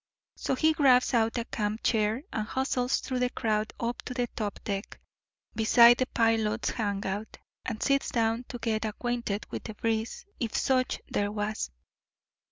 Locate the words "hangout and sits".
6.71-8.09